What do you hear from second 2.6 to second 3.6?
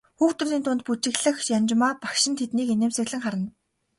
инээмсэглэн харна.